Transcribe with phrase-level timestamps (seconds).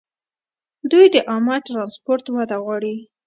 [0.91, 2.95] دوی د عامه ټرانسپورټ وده غواړي.